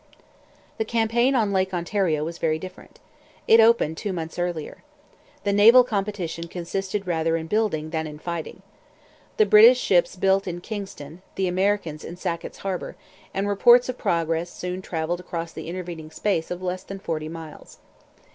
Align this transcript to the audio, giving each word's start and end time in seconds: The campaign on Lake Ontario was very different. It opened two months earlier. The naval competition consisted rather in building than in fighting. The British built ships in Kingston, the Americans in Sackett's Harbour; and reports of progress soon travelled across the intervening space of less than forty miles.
The 0.79 0.83
campaign 0.83 1.35
on 1.35 1.51
Lake 1.53 1.75
Ontario 1.75 2.25
was 2.25 2.39
very 2.39 2.57
different. 2.57 2.99
It 3.47 3.59
opened 3.59 3.97
two 3.97 4.11
months 4.11 4.39
earlier. 4.39 4.81
The 5.43 5.53
naval 5.53 5.83
competition 5.83 6.47
consisted 6.47 7.05
rather 7.05 7.37
in 7.37 7.45
building 7.45 7.91
than 7.91 8.07
in 8.07 8.17
fighting. 8.17 8.63
The 9.37 9.45
British 9.45 9.87
built 9.87 10.17
ships 10.45 10.47
in 10.47 10.61
Kingston, 10.61 11.21
the 11.35 11.47
Americans 11.47 12.03
in 12.03 12.17
Sackett's 12.17 12.57
Harbour; 12.57 12.95
and 13.31 13.47
reports 13.47 13.89
of 13.89 13.99
progress 13.99 14.49
soon 14.49 14.81
travelled 14.81 15.19
across 15.19 15.51
the 15.51 15.67
intervening 15.67 16.09
space 16.09 16.49
of 16.49 16.63
less 16.63 16.81
than 16.81 16.97
forty 16.97 17.29
miles. 17.29 17.77